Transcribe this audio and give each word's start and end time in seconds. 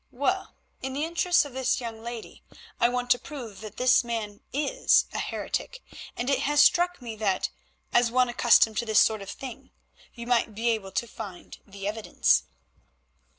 "Well, 0.11 0.55
in 0.81 0.93
the 0.93 1.05
interests 1.05 1.45
of 1.45 1.53
this 1.53 1.79
young 1.79 2.01
lady, 2.01 2.41
I 2.79 2.89
want 2.89 3.11
to 3.11 3.19
prove 3.19 3.61
that 3.61 3.77
this 3.77 4.03
man 4.03 4.41
is 4.51 5.05
a 5.13 5.19
heretic, 5.19 5.83
and 6.17 6.27
it 6.27 6.39
has 6.39 6.59
struck 6.59 7.03
me 7.03 7.15
that—as 7.17 8.09
one 8.09 8.27
accustomed 8.27 8.79
to 8.79 8.85
this 8.87 8.99
sort 8.99 9.21
of 9.21 9.29
thing—you 9.29 10.25
might 10.25 10.55
be 10.55 10.69
able 10.71 10.91
to 10.91 11.05
find 11.07 11.59
the 11.67 11.87
evidence." 11.87 12.45